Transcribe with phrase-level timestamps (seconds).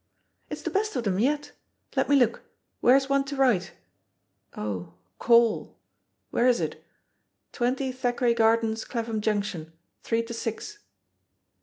[0.49, 1.51] ''"It's the best of them yet.
[1.95, 2.41] Let me look;
[2.79, 3.73] Where's one to write?
[4.57, 5.77] Oh, 'Call' I
[6.31, 6.83] Where is it?
[7.53, 9.73] *20 Thackeray Gardens, Clapham Junction.
[10.01, 10.79] Three to six.'